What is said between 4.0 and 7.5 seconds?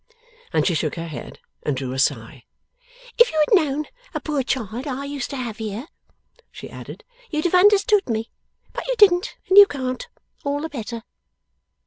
a poor child I used to have here,' she added, 'you'd